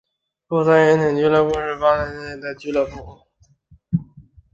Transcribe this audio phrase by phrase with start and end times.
[0.47, 3.21] 布赛廷俱乐部是巴林布赛廷的一个足球俱乐部。